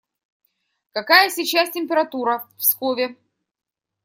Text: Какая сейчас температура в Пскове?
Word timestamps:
Какая 0.93 1.29
сейчас 1.29 1.69
температура 1.69 2.39
в 2.39 2.57
Пскове? 2.57 3.17